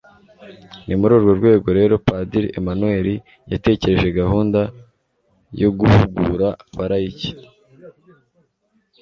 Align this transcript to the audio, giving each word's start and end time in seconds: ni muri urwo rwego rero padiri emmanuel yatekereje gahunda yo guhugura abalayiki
ni 0.87 0.93
muri 0.99 1.13
urwo 1.17 1.31
rwego 1.39 1.67
rero 1.79 1.93
padiri 2.07 2.47
emmanuel 2.59 3.07
yatekereje 3.51 4.07
gahunda 4.19 4.59
yo 5.61 5.69
guhugura 5.79 6.47
abalayiki 6.73 7.31